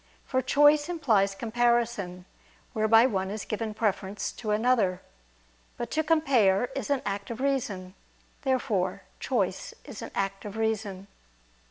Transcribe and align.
For 0.25 0.41
choice 0.41 0.89
implies 0.89 1.35
comparison, 1.35 2.25
whereby 2.73 3.05
one 3.05 3.29
is 3.29 3.45
given 3.45 3.75
preference 3.75 4.31
to 4.31 4.49
another. 4.49 5.03
But 5.77 5.91
to 5.91 6.01
compare 6.03 6.69
is 6.75 6.89
an 6.89 7.03
act 7.05 7.29
of 7.29 7.39
reason. 7.39 7.93
Therefore 8.41 9.03
choice 9.19 9.75
is 9.85 10.01
an 10.01 10.09
act 10.15 10.43
of 10.43 10.57
reason. 10.57 11.05